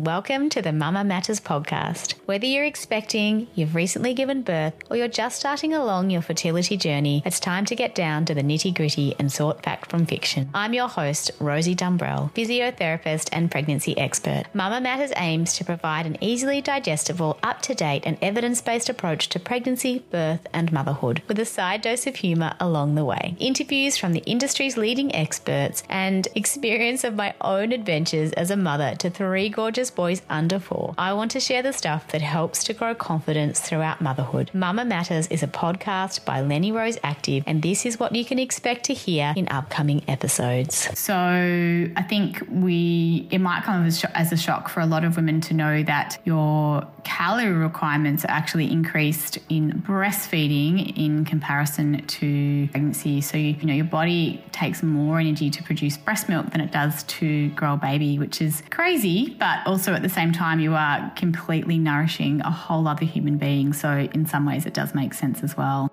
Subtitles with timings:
[0.00, 2.14] Welcome to the Mama Matters podcast.
[2.24, 7.22] Whether you're expecting, you've recently given birth, or you're just starting along your fertility journey,
[7.26, 10.48] it's time to get down to the nitty gritty and sort fact from fiction.
[10.54, 14.44] I'm your host, Rosie Dumbrell, physiotherapist and pregnancy expert.
[14.54, 19.28] Mama Matters aims to provide an easily digestible, up to date, and evidence based approach
[19.28, 23.36] to pregnancy, birth, and motherhood, with a side dose of humour along the way.
[23.38, 28.94] Interviews from the industry's leading experts and experience of my own adventures as a mother
[28.94, 30.94] to three gorgeous boys under four.
[30.98, 34.50] I want to share the stuff that helps to grow confidence throughout motherhood.
[34.54, 38.38] Mama Matters is a podcast by Lenny Rose Active, and this is what you can
[38.38, 40.88] expect to hear in upcoming episodes.
[40.98, 45.16] So I think we it might come as, as a shock for a lot of
[45.16, 52.68] women to know that your calorie requirements are actually increased in breastfeeding in comparison to
[52.68, 53.20] pregnancy.
[53.20, 56.72] So you, you know your body takes more energy to produce breast milk than it
[56.72, 60.74] does to grow a baby, which is crazy, but also at the same time, you
[60.74, 63.72] are completely nourishing a whole other human being.
[63.72, 65.90] So, in some ways, it does make sense as well.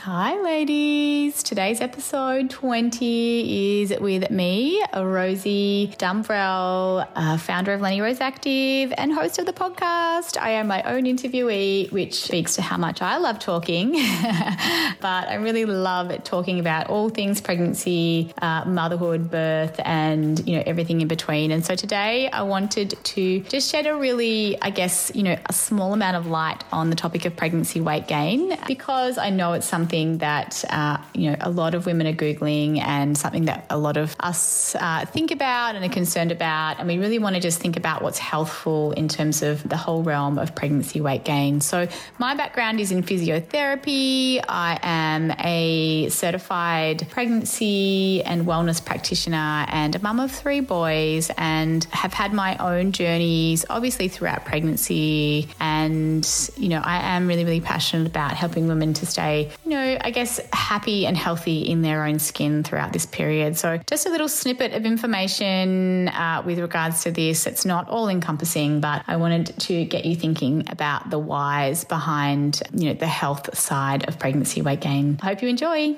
[0.00, 1.42] Hi, ladies.
[1.42, 9.12] Today's episode 20 is with me, Rosie Dumbrell, uh, founder of Lenny Rose Active and
[9.12, 10.36] host of the podcast.
[10.40, 13.92] I am my own interviewee, which speaks to how much I love talking.
[15.00, 20.62] but I really love talking about all things pregnancy, uh, motherhood, birth, and you know
[20.66, 21.50] everything in between.
[21.50, 25.52] And so today I wanted to just shed a really, I guess, you know, a
[25.52, 29.66] small amount of light on the topic of pregnancy weight gain because I know it's
[29.66, 33.64] something something that uh, you know a lot of women are googling and something that
[33.70, 37.36] a lot of us uh, think about and are concerned about, and we really want
[37.36, 41.24] to just think about what's healthful in terms of the whole realm of pregnancy weight
[41.24, 41.60] gain.
[41.60, 41.86] So
[42.18, 44.42] my background is in physiotherapy.
[44.48, 51.84] I am a certified pregnancy and wellness practitioner and a mum of three boys, and
[51.92, 55.48] have had my own journeys, obviously throughout pregnancy.
[55.60, 59.75] And you know, I am really, really passionate about helping women to stay, you know
[59.76, 63.56] know, I guess, happy and healthy in their own skin throughout this period.
[63.56, 67.46] So, just a little snippet of information uh, with regards to this.
[67.46, 72.62] It's not all encompassing, but I wanted to get you thinking about the whys behind,
[72.74, 75.18] you know, the health side of pregnancy weight gain.
[75.22, 75.96] I hope you enjoy.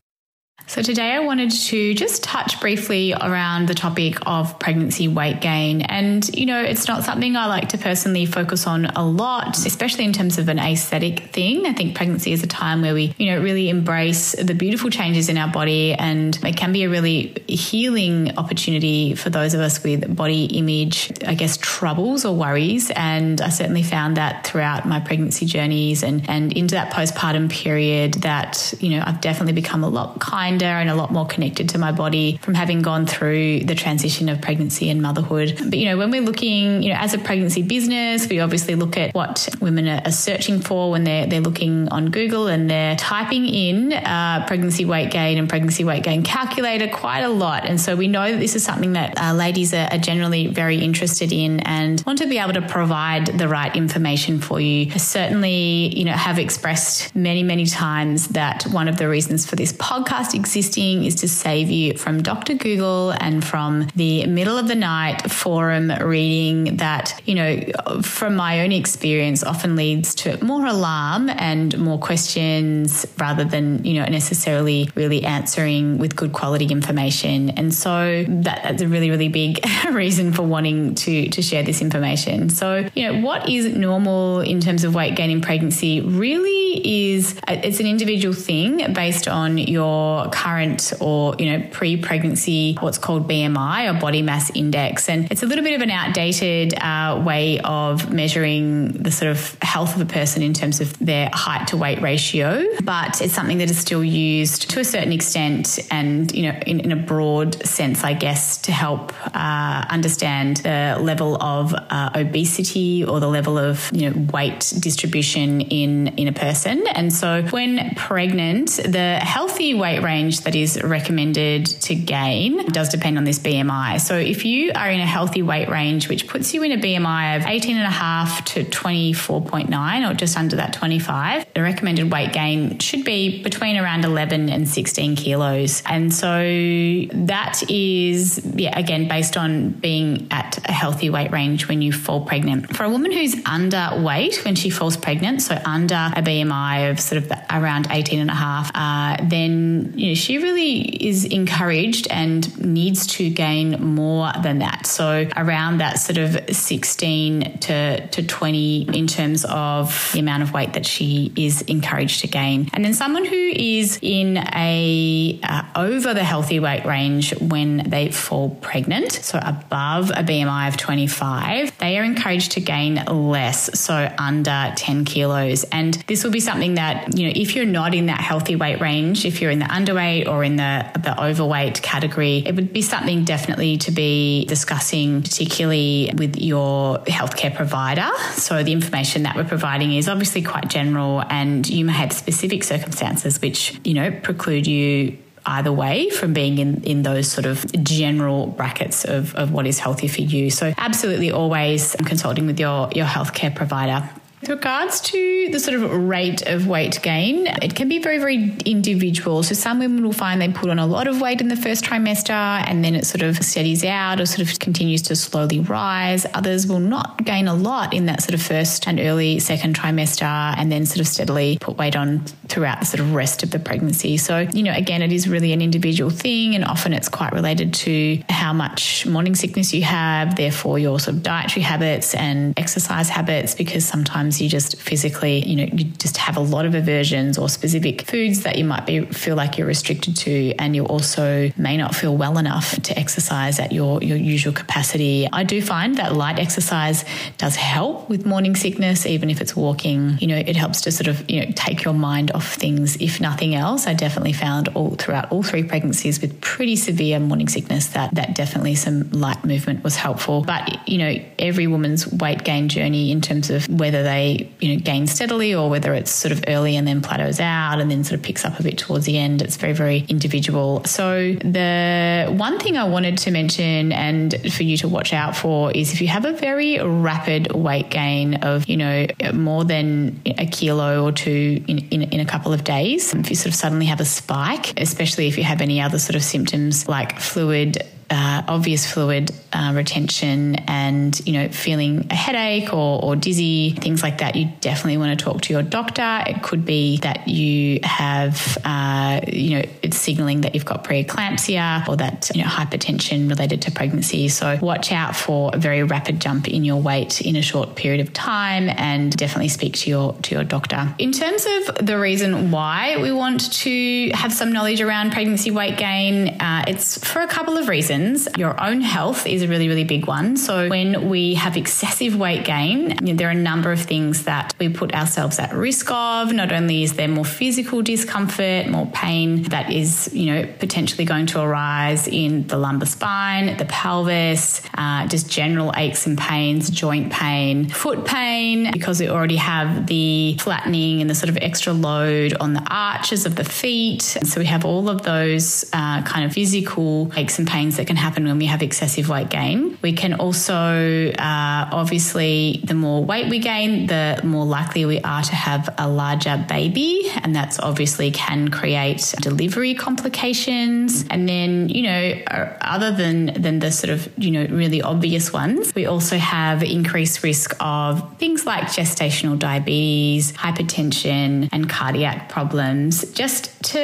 [0.69, 5.81] So, today I wanted to just touch briefly around the topic of pregnancy weight gain.
[5.81, 10.05] And, you know, it's not something I like to personally focus on a lot, especially
[10.05, 11.65] in terms of an aesthetic thing.
[11.65, 15.31] I think pregnancy is a time where we, you know, really embrace the beautiful changes
[15.31, 15.95] in our body.
[15.95, 21.11] And it can be a really healing opportunity for those of us with body image,
[21.27, 22.91] I guess, troubles or worries.
[22.91, 28.15] And I certainly found that throughout my pregnancy journeys and, and into that postpartum period
[28.21, 31.69] that, you know, I've definitely become a lot kinder kinder and a lot more connected
[31.71, 35.55] to my body from having gone through the transition of pregnancy and motherhood.
[35.59, 38.97] But, you know, when we're looking, you know, as a pregnancy business, we obviously look
[38.97, 43.47] at what women are searching for when they're, they're looking on Google and they're typing
[43.47, 47.67] in uh, pregnancy weight gain and pregnancy weight gain calculator quite a lot.
[47.67, 50.79] And so we know that this is something that uh, ladies are, are generally very
[50.79, 54.91] interested in and want to be able to provide the right information for you.
[54.93, 59.57] I certainly, you know, have expressed many, many times that one of the reasons for
[59.57, 62.55] this podcast existing is to save you from Dr.
[62.55, 67.61] Google and from the middle of the night forum reading that, you know,
[68.03, 74.01] from my own experience often leads to more alarm and more questions rather than, you
[74.01, 77.51] know, necessarily really answering with good quality information.
[77.51, 79.61] And so that, that's a really, really big
[79.93, 82.49] reason for wanting to, to share this information.
[82.51, 87.39] So, you know, what is normal in terms of weight gain in pregnancy really is
[87.49, 92.99] uh, it's an individual thing based on your current or, you know, pre pregnancy, what's
[92.99, 95.09] called BMI or body mass index.
[95.09, 99.57] And it's a little bit of an outdated uh, way of measuring the sort of
[99.63, 102.65] health of a person in terms of their height to weight ratio.
[102.83, 106.81] But it's something that is still used to a certain extent and, you know, in,
[106.81, 113.05] in a broad sense, I guess, to help uh, understand the level of uh, obesity
[113.05, 116.87] or the level of, you know, weight distribution in, in a person.
[116.89, 122.89] And so when pregnant, the healthy weight range range that is recommended to gain does
[122.89, 124.01] depend on this BMI.
[124.01, 127.37] So if you are in a healthy weight range, which puts you in a BMI
[127.37, 133.43] of 18.5 to 24.9 or just under that 25, the recommended weight gain should be
[133.43, 135.83] between around 11 and 16 kilos.
[135.87, 141.81] And so that is, yeah, again, based on being at a healthy weight range when
[141.81, 142.77] you fall pregnant.
[142.77, 147.23] For a woman who's underweight when she falls pregnant, so under a BMI of sort
[147.23, 150.79] of around 18 and a half, uh, then you know, she really
[151.09, 154.87] is encouraged and needs to gain more than that.
[154.87, 160.53] So around that sort of 16 to, to 20 in terms of the amount of
[160.53, 162.71] weight that she is encouraged to gain.
[162.73, 168.13] And then someone who is in a uh, over the healthy weight range when they
[168.13, 174.15] fall pregnant, so above a BMI of 25, they are encouraged to gain less, so
[174.17, 175.65] under 10 kilos.
[175.65, 178.81] And this will be something that, you know, if you're not in that healthy weight
[178.81, 182.83] range, if you're in the underweight or in the, the overweight category, it would be
[182.83, 188.09] something definitely to be discussing, particularly with your healthcare provider.
[188.33, 192.65] So the information that we're providing is obviously quite general and you may have specific
[192.65, 197.65] circumstances which, you know, preclude you either way from being in, in those sort of
[197.83, 200.51] general brackets of, of what is healthy for you.
[200.51, 204.09] So absolutely always consulting with your, your healthcare provider.
[204.41, 208.57] With regards to the sort of rate of weight gain, it can be very, very
[208.65, 209.43] individual.
[209.43, 211.85] So some women will find they put on a lot of weight in the first
[211.85, 216.25] trimester and then it sort of steadies out or sort of continues to slowly rise.
[216.35, 220.23] Others will not gain a lot in that sort of first and early second trimester
[220.23, 223.59] and then sort of steadily put weight on throughout the sort of rest of the
[223.59, 224.17] pregnancy.
[224.19, 227.75] So, you know, again, it is really an individual thing and often it's quite related
[227.75, 233.09] to how much morning sickness you have, therefore your sort of dietary habits and exercise
[233.09, 236.75] habits, because sometimes sometimes you just physically, you know, you just have a lot of
[236.75, 240.85] aversions or specific foods that you might be feel like you're restricted to, and you
[240.87, 245.29] also may not feel well enough to exercise at your your usual capacity.
[245.33, 247.05] I do find that light exercise
[247.39, 250.19] does help with morning sickness, even if it's walking.
[250.21, 252.97] You know, it helps to sort of you know take your mind off things.
[253.01, 257.49] If nothing else, I definitely found all throughout all three pregnancies with pretty severe morning
[257.49, 260.43] sickness that that definitely some light movement was helpful.
[260.43, 264.75] But you know, every woman's weight gain journey in terms of whether they they you
[264.75, 268.05] know gain steadily or whether it's sort of early and then plateaus out and then
[268.05, 269.43] sort of picks up a bit towards the end.
[269.43, 270.85] It's very very individual.
[270.85, 275.71] So the one thing I wanted to mention and for you to watch out for
[275.73, 280.47] is if you have a very rapid weight gain of you know more than a
[280.47, 283.87] kilo or two in, in, in a couple of days, if you sort of suddenly
[283.87, 288.43] have a spike, especially if you have any other sort of symptoms like fluid uh,
[288.49, 294.19] obvious fluid uh, retention and you know feeling a headache or, or dizzy things like
[294.19, 296.23] that you definitely want to talk to your doctor.
[296.27, 301.87] It could be that you have uh, you know it's signaling that you've got preeclampsia
[301.87, 304.29] or that you know hypertension related to pregnancy.
[304.29, 308.01] So watch out for a very rapid jump in your weight in a short period
[308.01, 310.95] of time and definitely speak to your to your doctor.
[310.99, 315.77] In terms of the reason why we want to have some knowledge around pregnancy weight
[315.77, 318.29] gain uh, it's for a couple of reasons reasons.
[318.37, 320.37] Your own health is a really, really big one.
[320.37, 324.25] So when we have excessive weight gain, you know, there are a number of things
[324.25, 326.33] that we put ourselves at risk of.
[326.33, 331.27] Not only is there more physical discomfort, more pain that is, you know, potentially going
[331.27, 337.13] to arise in the lumbar spine, the pelvis, uh, just general aches and pains, joint
[337.13, 342.35] pain, foot pain, because we already have the flattening and the sort of extra load
[342.35, 344.03] on the arches of the feet.
[344.03, 347.97] So we have all of those uh, kind of physical aches and pains that can
[347.97, 349.79] happen when we have excessive weight gain.
[349.81, 355.23] We can also, uh, obviously, the more weight we gain, the more likely we are
[355.23, 357.11] to have a larger baby.
[357.23, 361.07] And that's obviously can create delivery complications.
[361.09, 365.33] And then, you know, uh, other than, than the sort of, you know, really obvious
[365.33, 373.11] ones, we also have increased risk of things like gestational diabetes, hypertension, and cardiac problems,
[373.13, 373.81] just to,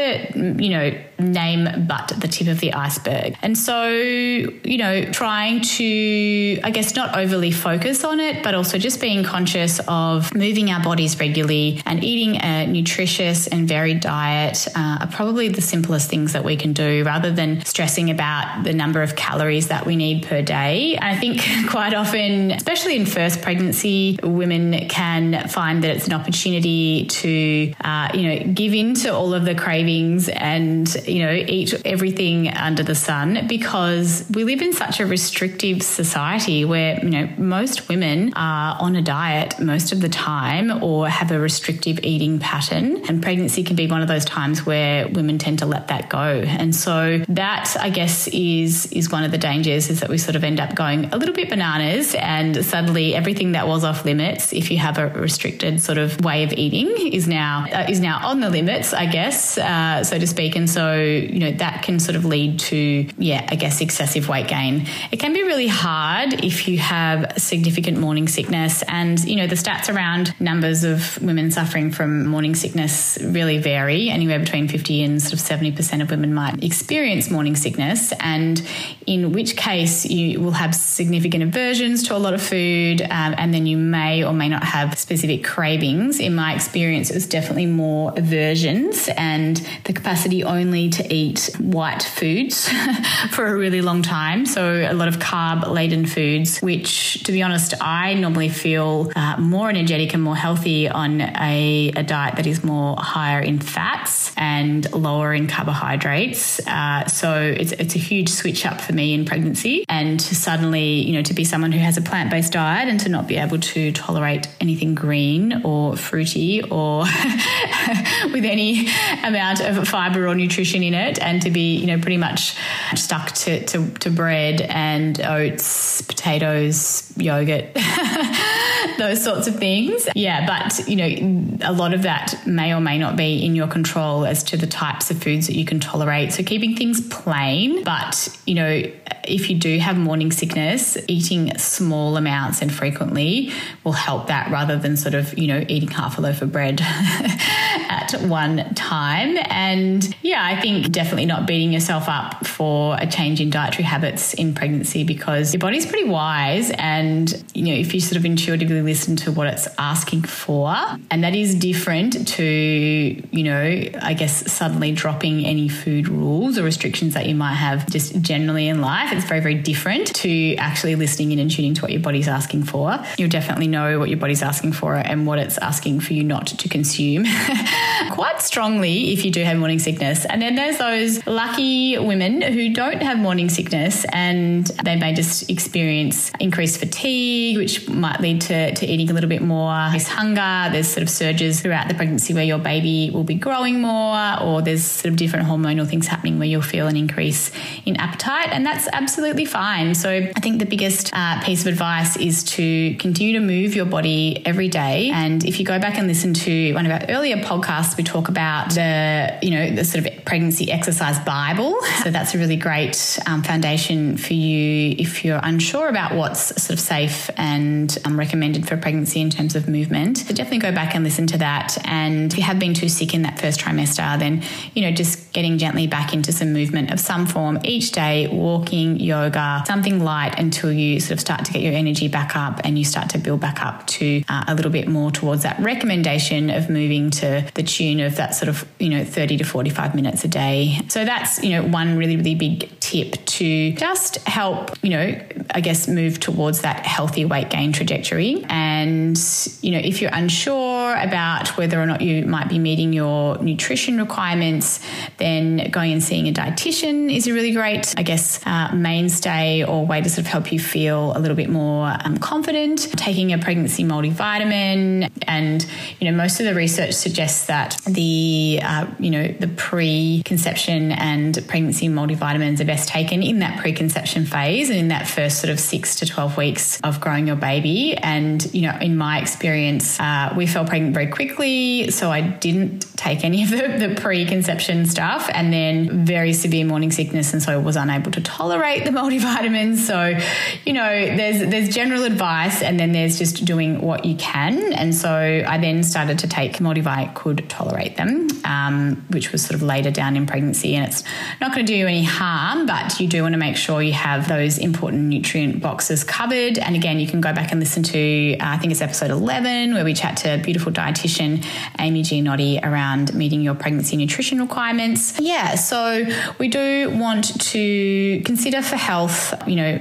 [0.62, 3.36] you know, name but the tip of the iceberg.
[3.40, 8.78] And so, you know, trying to, I guess, not overly focus on it, but also
[8.78, 14.66] just being conscious of moving our bodies regularly and eating a nutritious and varied diet
[14.74, 18.72] uh, are probably the simplest things that we can do rather than stressing about the
[18.72, 20.98] number of calories that we need per day.
[21.00, 27.06] I think quite often, especially in first pregnancy, women can find that it's an opportunity
[27.06, 31.74] to, uh, you know, give in to all of the cravings and you know, eat
[31.84, 33.83] everything under the sun because
[34.30, 39.02] we live in such a restrictive society where, you know, most women are on a
[39.02, 43.02] diet most of the time or have a restrictive eating pattern.
[43.08, 46.42] And pregnancy can be one of those times where women tend to let that go.
[46.46, 50.36] And so that, I guess, is is one of the dangers is that we sort
[50.36, 54.52] of end up going a little bit bananas and suddenly everything that was off limits,
[54.52, 58.20] if you have a restricted sort of way of eating, is now uh, is now
[58.26, 60.56] on the limits, I guess, uh, so to speak.
[60.56, 64.48] And so you know, that can sort of lead to, yeah, I guess excessive weight
[64.48, 64.86] gain.
[65.10, 68.82] It can be really hard if you have significant morning sickness.
[68.88, 74.10] And, you know, the stats around numbers of women suffering from morning sickness really vary.
[74.10, 78.12] Anywhere between 50 and sort of 70% of women might experience morning sickness.
[78.20, 78.62] And
[79.06, 83.02] in which case you will have significant aversions to a lot of food.
[83.02, 86.20] Um, and then you may or may not have specific cravings.
[86.20, 92.02] In my experience, it was definitely more aversions and the capacity only to eat white
[92.02, 92.68] foods
[93.30, 94.44] for a really long time.
[94.44, 99.36] So, a lot of carb laden foods, which, to be honest, I normally feel uh,
[99.38, 104.32] more energetic and more healthy on a, a, diet that is more higher in fats
[104.36, 106.60] and lower in carbohydrates.
[106.66, 109.86] Uh, so, it's, it's a huge switch up for me in pregnancy.
[109.88, 113.00] And to suddenly, you know, to be someone who has a plant based diet and
[113.00, 117.00] to not be able to tolerate anything green or fruity or
[118.34, 118.88] with any
[119.22, 122.56] amount of fiber or nutrition in it and to be, you know, pretty much
[122.94, 127.74] stuck to, to, to bread and oats, potatoes, yogurt,
[128.98, 130.08] those sorts of things.
[130.14, 133.68] Yeah, but, you know, a lot of that may or may not be in your
[133.68, 136.32] control as to the types of foods that you can tolerate.
[136.32, 138.82] So keeping things plain, but, you know,
[139.24, 143.52] if you do have morning sickness, eating small amounts and frequently
[143.84, 146.80] will help that rather than sort of, you know, eating half a loaf of bread
[147.94, 149.36] at one time.
[149.48, 154.34] And yeah, I think definitely not beating yourself up for a change in dietary habits
[154.34, 156.70] in pregnancy because your body's pretty wise.
[156.72, 160.74] And, you know, if you sort of intuitively listen to what it's asking for,
[161.10, 166.62] and that is different to, you know, I guess suddenly dropping any food rules or
[166.62, 169.12] restrictions that you might have just generally in life.
[169.12, 172.64] It's very, very different to actually listening in and tuning to what your body's asking
[172.64, 172.98] for.
[173.18, 176.46] You'll definitely know what your body's asking for and what it's asking for you not
[176.46, 177.24] to consume
[178.10, 180.24] quite strongly if you do have morning sickness.
[180.24, 185.50] And then there's those lucky women who don't have morning sickness and they may just
[185.50, 190.72] experience increased fatigue, which might lead to, to eating a little bit more, there's hunger,
[190.72, 194.62] there's sort of surges throughout the pregnancy where your baby will be growing more, or
[194.62, 197.50] there's sort of different hormonal things happening where you'll feel an increase
[197.84, 198.48] in appetite.
[198.50, 199.94] And that's absolutely fine.
[199.94, 203.86] So I think the biggest uh, piece of advice is to continue to move your
[203.86, 205.10] body every day.
[205.12, 208.28] And if you go back and listen to one of our earlier podcasts, we talk
[208.28, 211.80] about the, you know, the sort of pregnancy exercise Bible.
[212.02, 216.70] So that's a really great um, foundation for you if you're unsure about what's sort
[216.70, 220.18] of safe and um, recommended for pregnancy in terms of movement.
[220.18, 221.76] So definitely go back and listen to that.
[221.84, 224.42] And if you have been too sick in that first trimester, then,
[224.74, 229.00] you know, just getting gently back into some movement of some form each day, walking,
[229.00, 232.78] yoga, something light until you sort of start to get your energy back up and
[232.78, 236.50] you start to build back up to uh, a little bit more towards that recommendation
[236.50, 240.24] of moving to the tune of that sort of, you know, 30 to 45 minutes
[240.24, 240.80] a day.
[240.88, 245.60] So that's, you know, one really, really big tip to just help, you know, I
[245.60, 248.44] guess move towards that healthy weight gain trajectory.
[248.48, 249.18] And,
[249.62, 253.98] you know, if you're unsure about whether or not you might be meeting your nutrition
[253.98, 254.80] requirements,
[255.18, 259.86] then going and seeing a dietitian is a really great, I guess, uh, mainstay or
[259.86, 262.88] way to sort of help you feel a little bit more um, confident.
[262.96, 265.66] Taking a pregnancy multivitamin, and
[266.00, 267.53] you know, most of the research suggests that
[267.86, 274.26] the uh, you know the pre-conception and pregnancy multivitamins are best taken in that preconception
[274.26, 277.96] phase and in that first sort of six to twelve weeks of growing your baby.
[277.96, 282.86] And you know, in my experience, uh, we fell pregnant very quickly, so I didn't
[282.96, 287.52] take any of the, the pre-conception stuff, and then very severe morning sickness, and so
[287.52, 289.78] I was unable to tolerate the multivitamins.
[289.78, 290.18] So,
[290.64, 294.72] you know, there's there's general advice, and then there's just doing what you can.
[294.72, 295.10] And so
[295.46, 299.90] I then started to take multivite could tolerate them, um, which was sort of later
[299.90, 301.04] down in pregnancy, and it's
[301.40, 303.92] not going to do you any harm, but you do want to make sure you
[303.92, 306.58] have those important nutrient boxes covered.
[306.58, 309.74] And again, you can go back and listen to uh, I think it's episode 11
[309.74, 311.44] where we chat to beautiful dietitian
[311.78, 315.18] Amy Gianotti around meeting your pregnancy nutrition requirements.
[315.20, 316.04] Yeah, so
[316.38, 319.80] we do want to consider for health, you know,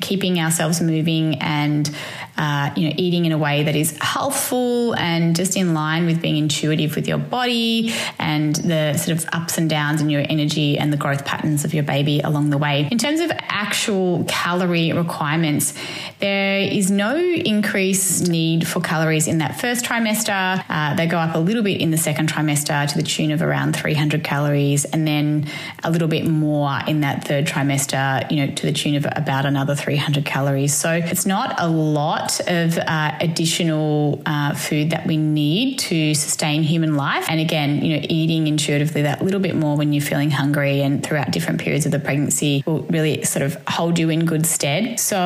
[0.00, 1.94] keeping ourselves moving and
[2.38, 6.22] uh, you know eating in a way that is healthful and just in line with
[6.22, 10.78] being intuitive with your body and the sort of ups and downs in your energy
[10.78, 12.88] and the growth patterns of your baby along the way.
[12.90, 15.74] In terms of actual calorie requirements,
[16.20, 20.64] there is no increased need for calories in that first trimester.
[20.68, 23.42] Uh, they go up a little bit in the second trimester to the tune of
[23.42, 25.48] around 300 calories, and then
[25.82, 29.44] a little bit more in that third trimester, you know, to the tune of about
[29.44, 30.74] another 300 calories.
[30.74, 36.14] So it's not a lot lot of uh, additional uh, food that we need to
[36.14, 37.26] sustain human life.
[37.28, 41.02] And again, you know, eating intuitively that little bit more when you're feeling hungry and
[41.02, 45.00] throughout different periods of the pregnancy will really sort of hold you in good stead.
[45.00, 45.18] So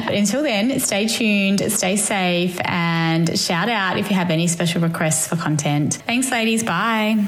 [0.04, 3.01] But until then, stay tuned, stay safe, and
[3.38, 5.94] shout out if you have any special requests for content.
[6.06, 6.62] Thanks, ladies.
[6.62, 7.26] Bye.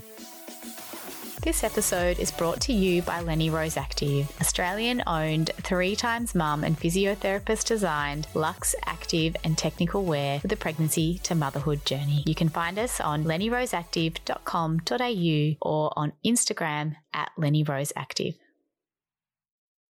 [1.44, 6.64] This episode is brought to you by Lenny Rose Active, Australian owned, three times mum
[6.64, 12.24] and physiotherapist designed luxe, active, and technical wear for the pregnancy to motherhood journey.
[12.26, 18.36] You can find us on lennyroseactive.com.au or on Instagram at Lenny Rose Active.